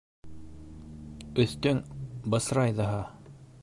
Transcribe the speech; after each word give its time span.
Өҫтөң 1.45 1.85
бысрай 2.37 2.79
ҙаһа! 2.83 3.03